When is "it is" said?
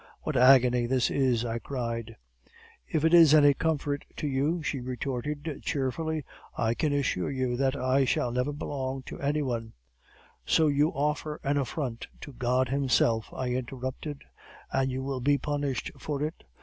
3.05-3.35